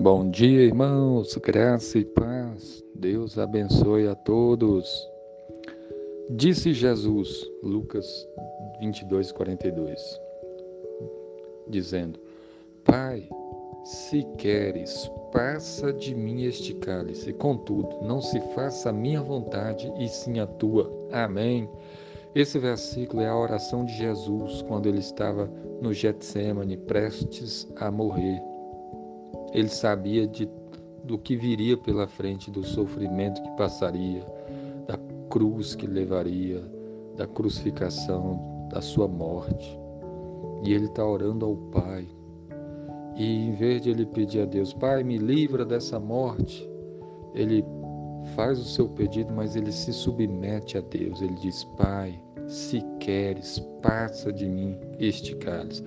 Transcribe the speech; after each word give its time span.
Bom 0.00 0.28
dia, 0.30 0.62
irmãos, 0.62 1.34
graça 1.36 1.98
e 1.98 2.04
paz. 2.04 2.84
Deus 2.94 3.38
abençoe 3.38 4.06
a 4.06 4.14
todos. 4.14 4.86
Disse 6.30 6.74
Jesus, 6.74 7.50
Lucas 7.62 8.06
22, 8.78 9.32
42, 9.32 10.20
dizendo: 11.68 12.20
Pai, 12.84 13.26
se 13.84 14.22
queres, 14.36 15.10
passa 15.32 15.92
de 15.92 16.14
mim 16.14 16.44
este 16.44 16.74
cálice, 16.74 17.32
contudo, 17.32 18.02
não 18.02 18.20
se 18.20 18.38
faça 18.54 18.90
a 18.90 18.92
minha 18.92 19.22
vontade 19.22 19.90
e 19.98 20.08
sim 20.08 20.38
a 20.38 20.46
tua. 20.46 20.92
Amém. 21.10 21.68
Esse 22.34 22.58
versículo 22.58 23.22
é 23.22 23.28
a 23.28 23.36
oração 23.36 23.86
de 23.86 23.94
Jesus 23.94 24.60
quando 24.62 24.86
ele 24.90 24.98
estava 24.98 25.50
no 25.80 25.94
Getsemane, 25.94 26.76
prestes 26.76 27.66
a 27.76 27.90
morrer. 27.90 28.55
Ele 29.56 29.68
sabia 29.68 30.26
de, 30.26 30.46
do 31.02 31.16
que 31.16 31.34
viria 31.34 31.78
pela 31.78 32.06
frente, 32.06 32.50
do 32.50 32.62
sofrimento 32.62 33.42
que 33.42 33.56
passaria, 33.56 34.22
da 34.86 34.98
cruz 35.30 35.74
que 35.74 35.86
levaria, 35.86 36.62
da 37.16 37.26
crucificação, 37.26 38.68
da 38.70 38.82
sua 38.82 39.08
morte. 39.08 39.80
E 40.62 40.74
ele 40.74 40.84
está 40.84 41.06
orando 41.06 41.46
ao 41.46 41.56
Pai. 41.56 42.06
E 43.16 43.46
em 43.46 43.52
vez 43.52 43.80
de 43.80 43.88
ele 43.88 44.04
pedir 44.04 44.42
a 44.42 44.44
Deus, 44.44 44.74
Pai, 44.74 45.02
me 45.02 45.16
livra 45.16 45.64
dessa 45.64 45.98
morte, 45.98 46.68
ele 47.34 47.64
faz 48.34 48.58
o 48.58 48.64
seu 48.64 48.86
pedido, 48.90 49.32
mas 49.32 49.56
ele 49.56 49.72
se 49.72 49.90
submete 49.90 50.76
a 50.76 50.82
Deus. 50.82 51.22
Ele 51.22 51.34
diz: 51.36 51.64
Pai, 51.78 52.22
se 52.46 52.82
queres, 53.00 53.58
passa 53.80 54.30
de 54.30 54.46
mim 54.46 54.76
este 54.98 55.34
cálice. 55.36 55.82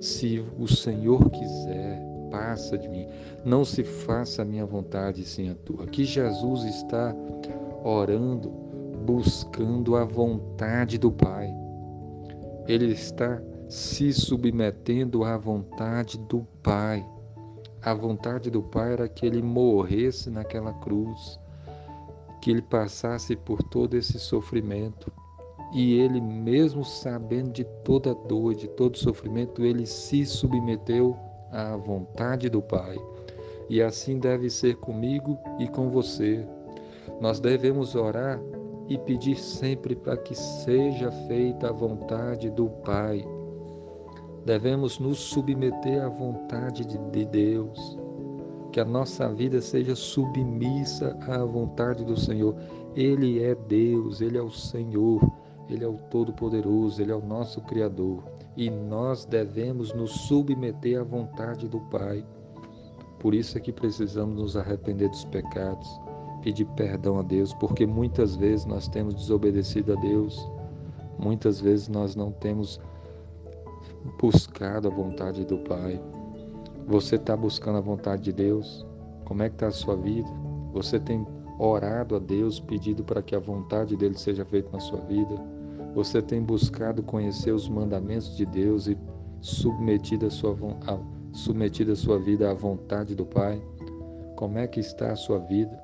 Se 0.00 0.42
o 0.58 0.66
Senhor 0.66 1.28
quiser, 1.28 2.09
passa 2.30 2.78
de 2.78 2.88
mim. 2.88 3.06
Não 3.44 3.64
se 3.64 3.82
faça 3.82 4.42
a 4.42 4.44
minha 4.44 4.64
vontade, 4.64 5.24
sim 5.24 5.50
a 5.50 5.54
tua. 5.54 5.86
Que 5.86 6.04
Jesus 6.04 6.64
está 6.64 7.14
orando, 7.84 8.50
buscando 9.04 9.96
a 9.96 10.04
vontade 10.04 10.98
do 10.98 11.10
Pai. 11.10 11.52
Ele 12.66 12.92
está 12.92 13.40
se 13.68 14.12
submetendo 14.12 15.24
à 15.24 15.36
vontade 15.36 16.18
do 16.18 16.46
Pai. 16.62 17.06
A 17.82 17.94
vontade 17.94 18.50
do 18.50 18.62
Pai 18.62 18.92
era 18.92 19.08
que 19.08 19.24
ele 19.24 19.40
morresse 19.40 20.28
naquela 20.28 20.72
cruz, 20.74 21.40
que 22.42 22.50
ele 22.50 22.62
passasse 22.62 23.34
por 23.34 23.62
todo 23.62 23.96
esse 23.96 24.18
sofrimento. 24.18 25.10
E 25.72 25.94
ele, 25.94 26.20
mesmo 26.20 26.84
sabendo 26.84 27.52
de 27.52 27.64
toda 27.84 28.14
dor, 28.14 28.54
de 28.54 28.68
todo 28.68 28.98
sofrimento, 28.98 29.64
ele 29.64 29.86
se 29.86 30.26
submeteu 30.26 31.16
à 31.50 31.76
vontade 31.76 32.48
do 32.48 32.62
Pai. 32.62 32.96
E 33.68 33.80
assim 33.80 34.18
deve 34.18 34.50
ser 34.50 34.76
comigo 34.76 35.38
e 35.58 35.68
com 35.68 35.90
você. 35.90 36.44
Nós 37.20 37.38
devemos 37.38 37.94
orar 37.94 38.40
e 38.88 38.98
pedir 38.98 39.36
sempre 39.36 39.94
para 39.94 40.16
que 40.16 40.34
seja 40.34 41.12
feita 41.28 41.68
a 41.68 41.72
vontade 41.72 42.50
do 42.50 42.68
Pai. 42.68 43.24
Devemos 44.44 44.98
nos 44.98 45.18
submeter 45.18 46.02
à 46.02 46.08
vontade 46.08 46.84
de 46.84 47.24
Deus, 47.26 47.96
que 48.72 48.80
a 48.80 48.84
nossa 48.84 49.32
vida 49.32 49.60
seja 49.60 49.94
submissa 49.94 51.16
à 51.28 51.44
vontade 51.44 52.04
do 52.04 52.18
Senhor. 52.18 52.56
Ele 52.96 53.42
é 53.42 53.54
Deus, 53.54 54.20
Ele 54.20 54.38
é 54.38 54.42
o 54.42 54.50
Senhor, 54.50 55.20
Ele 55.72 55.84
é 55.84 55.88
o 55.88 55.96
Todo-Poderoso, 56.10 57.00
Ele 57.00 57.12
é 57.12 57.14
o 57.14 57.24
nosso 57.24 57.60
Criador 57.62 58.24
e 58.56 58.68
nós 58.68 59.24
devemos 59.24 59.92
nos 59.94 60.10
submeter 60.10 61.00
à 61.00 61.04
vontade 61.04 61.68
do 61.68 61.80
Pai. 61.80 62.24
Por 63.18 63.34
isso 63.34 63.56
é 63.56 63.60
que 63.60 63.72
precisamos 63.72 64.34
nos 64.34 64.56
arrepender 64.56 65.08
dos 65.08 65.24
pecados, 65.26 65.88
pedir 66.42 66.66
perdão 66.76 67.18
a 67.18 67.22
Deus, 67.22 67.54
porque 67.54 67.86
muitas 67.86 68.34
vezes 68.34 68.66
nós 68.66 68.88
temos 68.88 69.14
desobedecido 69.14 69.92
a 69.92 69.96
Deus, 69.96 70.50
muitas 71.18 71.60
vezes 71.60 71.88
nós 71.88 72.16
não 72.16 72.32
temos 72.32 72.80
buscado 74.20 74.88
a 74.88 74.90
vontade 74.90 75.44
do 75.44 75.58
Pai. 75.58 76.00
Você 76.86 77.16
está 77.16 77.36
buscando 77.36 77.78
a 77.78 77.82
vontade 77.82 78.22
de 78.22 78.32
Deus? 78.32 78.86
Como 79.24 79.42
é 79.42 79.48
que 79.48 79.54
está 79.54 79.68
a 79.68 79.72
sua 79.72 79.96
vida? 79.96 80.28
Você 80.72 80.98
tem 80.98 81.24
orado 81.58 82.16
a 82.16 82.18
Deus, 82.18 82.58
pedido 82.58 83.04
para 83.04 83.22
que 83.22 83.36
a 83.36 83.38
vontade 83.38 83.96
dele 83.96 84.18
seja 84.18 84.44
feita 84.44 84.70
na 84.72 84.80
sua 84.80 85.00
vida? 85.00 85.59
Você 85.94 86.22
tem 86.22 86.40
buscado 86.40 87.02
conhecer 87.02 87.52
os 87.52 87.68
mandamentos 87.68 88.36
de 88.36 88.46
Deus 88.46 88.86
e 88.86 88.96
submetido 89.40 90.26
a 90.26 90.30
sua, 90.30 90.56
a, 90.86 90.98
submetido 91.36 91.92
a 91.92 91.96
sua 91.96 92.18
vida 92.18 92.50
à 92.50 92.54
vontade 92.54 93.14
do 93.14 93.26
Pai? 93.26 93.60
Como 94.36 94.58
é 94.58 94.66
que 94.66 94.80
está 94.80 95.12
a 95.12 95.16
sua 95.16 95.38
vida? 95.38 95.78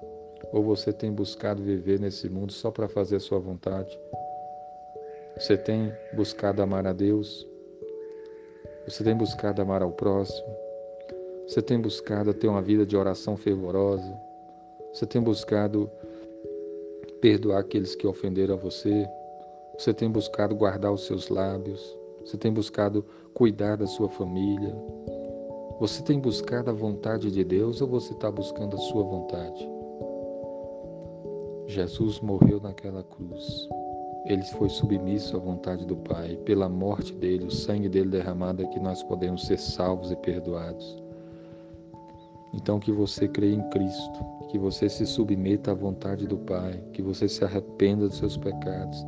Ou 0.53 0.63
você 0.63 0.93
tem 0.93 1.13
buscado 1.13 1.63
viver 1.63 1.99
nesse 1.99 2.29
mundo 2.29 2.53
só 2.53 2.71
para 2.71 2.89
fazer 2.89 3.17
a 3.17 3.21
sua 3.21 3.39
vontade? 3.39 3.99
Você 5.37 5.57
tem 5.57 5.93
buscado 6.15 6.63
amar 6.63 6.87
a 6.87 6.93
Deus? 6.93 7.47
Você 8.87 9.03
tem 9.03 9.15
buscado 9.17 9.61
amar 9.61 9.83
ao 9.83 9.91
próximo? 9.91 10.49
Você 11.47 11.61
tem 11.61 11.81
buscado 11.81 12.33
ter 12.33 12.49
uma 12.49 12.63
vida 12.63 12.87
de 12.87 12.97
oração 12.97 13.37
fervorosa? 13.37 14.17
Você 14.93 15.05
tem 15.05 15.21
buscado 15.21 15.91
perdoar 17.21 17.61
aqueles 17.61 17.95
que 17.95 18.07
ofenderam 18.07 18.55
a 18.55 18.59
você? 18.59 19.07
Você 19.79 19.93
tem 19.93 20.11
buscado 20.11 20.55
guardar 20.55 20.91
os 20.91 21.05
seus 21.05 21.29
lábios? 21.29 21.99
Você 22.25 22.39
tem 22.39 22.51
buscado 22.51 23.05
cuidar 23.35 23.77
da 23.77 23.87
sua 23.87 24.09
família? 24.09 24.75
Você 25.79 26.03
tem 26.03 26.19
buscado 26.19 26.71
a 26.71 26.73
vontade 26.73 27.31
de 27.31 27.45
Deus 27.45 27.83
ou 27.83 27.89
você 27.89 28.15
está 28.15 28.31
buscando 28.31 28.75
a 28.75 28.79
sua 28.79 29.03
vontade? 29.03 29.69
Jesus 31.67 32.21
morreu 32.21 32.59
naquela 32.59 33.03
cruz. 33.03 33.69
Ele 34.25 34.43
foi 34.45 34.71
submisso 34.71 35.37
à 35.37 35.41
vontade 35.41 35.85
do 35.85 35.97
Pai. 35.97 36.37
Pela 36.39 36.71
morte 36.71 37.13
dele, 37.13 37.45
o 37.45 37.51
sangue 37.51 37.91
dele 37.91 38.09
derramado 38.09 38.63
é 38.63 38.67
que 38.69 38.81
nós 38.81 39.03
podemos 39.03 39.45
ser 39.47 39.59
salvos 39.59 40.11
e 40.11 40.17
perdoados. 40.17 40.97
Então 42.55 42.81
que 42.81 42.91
você 42.91 43.29
creia 43.29 43.55
em 43.55 43.69
Cristo, 43.69 44.25
que 44.49 44.59
você 44.59 44.89
se 44.89 45.05
submeta 45.05 45.73
à 45.73 45.75
vontade 45.75 46.27
do 46.27 46.39
Pai, 46.39 46.83
que 46.95 47.03
você 47.03 47.29
se 47.29 47.45
arrependa 47.45 48.09
dos 48.09 48.17
seus 48.17 48.39
pecados 48.39 49.05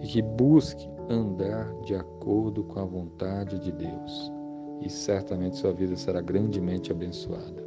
e 0.00 0.06
que 0.06 0.22
busque 0.22 0.88
andar 1.08 1.72
de 1.82 1.94
acordo 1.94 2.64
com 2.64 2.80
a 2.80 2.84
vontade 2.84 3.58
de 3.58 3.72
Deus. 3.72 4.32
E 4.80 4.88
certamente 4.88 5.56
sua 5.56 5.72
vida 5.72 5.96
será 5.96 6.20
grandemente 6.20 6.92
abençoada. 6.92 7.66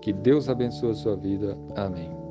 Que 0.00 0.12
Deus 0.12 0.48
abençoe 0.48 0.90
a 0.90 0.94
sua 0.94 1.16
vida. 1.16 1.58
Amém. 1.74 2.25